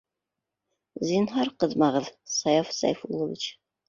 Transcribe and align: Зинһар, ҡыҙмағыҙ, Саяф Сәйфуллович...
Зинһар, 1.09 1.51
ҡыҙмағыҙ, 1.63 2.07
Саяф 2.37 2.73
Сәйфуллович... 2.79 3.47